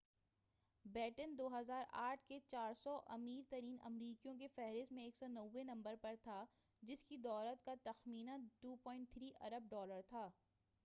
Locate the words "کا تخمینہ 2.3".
7.65-9.29